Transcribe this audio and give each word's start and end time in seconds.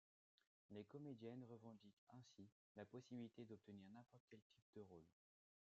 Les 0.71 0.83
comédiennes 0.85 1.43
revendiquent 1.43 2.03
ainsi 2.15 2.49
la 2.75 2.85
possibilité 2.87 3.45
d'obtenir 3.45 3.87
n'importe 3.91 4.23
quel 4.31 4.41
type 4.51 4.65
de 4.73 4.81
rôle. 4.81 5.05